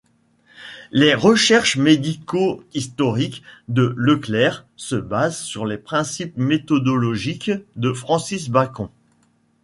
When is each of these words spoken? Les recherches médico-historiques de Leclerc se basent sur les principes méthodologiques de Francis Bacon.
Les 0.89 1.13
recherches 1.13 1.77
médico-historiques 1.77 3.43
de 3.67 3.93
Leclerc 3.95 4.65
se 4.75 4.95
basent 4.95 5.43
sur 5.43 5.67
les 5.67 5.77
principes 5.77 6.37
méthodologiques 6.37 7.51
de 7.75 7.93
Francis 7.93 8.49
Bacon. 8.49 8.89